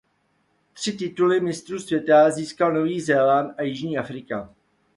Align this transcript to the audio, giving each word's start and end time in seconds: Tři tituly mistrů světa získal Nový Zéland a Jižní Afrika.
Tři 0.73 0.93
tituly 0.97 1.39
mistrů 1.39 1.79
světa 1.79 2.29
získal 2.31 2.73
Nový 2.73 3.01
Zéland 3.01 3.53
a 3.59 3.63
Jižní 3.63 3.97
Afrika. 3.97 4.55